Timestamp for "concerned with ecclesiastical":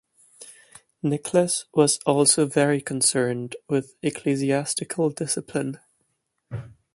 2.81-5.11